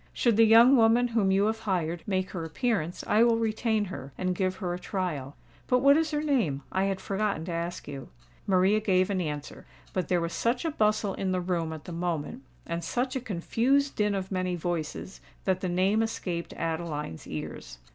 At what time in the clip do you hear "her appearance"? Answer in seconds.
2.31-3.03